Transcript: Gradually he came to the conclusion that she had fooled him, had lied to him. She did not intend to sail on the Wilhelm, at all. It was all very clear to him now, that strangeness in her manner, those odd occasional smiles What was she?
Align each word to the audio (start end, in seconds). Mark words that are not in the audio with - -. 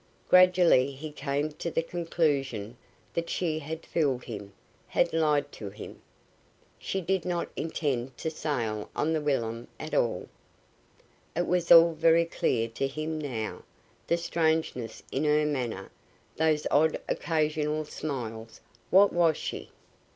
Gradually 0.29 0.93
he 0.93 1.11
came 1.11 1.51
to 1.51 1.69
the 1.69 1.83
conclusion 1.83 2.75
that 3.13 3.29
she 3.29 3.59
had 3.59 3.85
fooled 3.85 4.23
him, 4.23 4.51
had 4.87 5.13
lied 5.13 5.51
to 5.51 5.69
him. 5.69 6.01
She 6.79 7.01
did 7.01 7.23
not 7.23 7.49
intend 7.55 8.17
to 8.17 8.31
sail 8.31 8.89
on 8.95 9.13
the 9.13 9.21
Wilhelm, 9.21 9.67
at 9.79 9.93
all. 9.93 10.27
It 11.35 11.45
was 11.45 11.71
all 11.71 11.93
very 11.93 12.25
clear 12.25 12.67
to 12.69 12.87
him 12.87 13.19
now, 13.19 13.61
that 14.07 14.17
strangeness 14.17 15.03
in 15.11 15.23
her 15.25 15.45
manner, 15.45 15.91
those 16.35 16.65
odd 16.71 16.99
occasional 17.07 17.85
smiles 17.85 18.59
What 18.89 19.13
was 19.13 19.37
she? 19.37 19.69